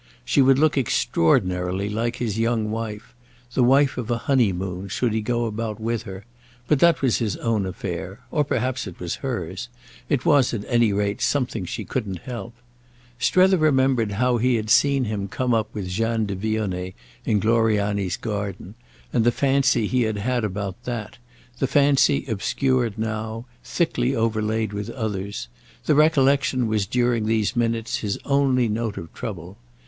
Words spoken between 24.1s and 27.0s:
overlaid with others; the recollection was